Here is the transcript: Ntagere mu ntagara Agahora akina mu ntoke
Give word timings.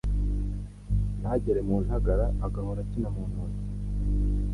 Ntagere 1.19 1.59
mu 1.67 1.75
ntagara 1.85 2.25
Agahora 2.45 2.79
akina 2.85 3.09
mu 3.15 3.23
ntoke 3.29 3.61